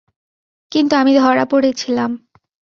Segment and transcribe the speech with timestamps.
[0.71, 2.11] কিন্তু আমি ধরা পড়েছিলাম।